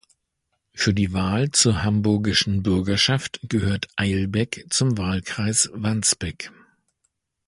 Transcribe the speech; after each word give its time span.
Für 0.73 0.95
die 0.95 1.13
Wahl 1.13 1.51
zur 1.51 1.83
Hamburgischen 1.83 2.63
Bürgerschaft 2.63 3.39
gehört 3.43 3.87
Eilbek 3.97 4.65
zum 4.71 4.97
Wahlkreis 4.97 5.69
Wandsbek. 5.75 6.51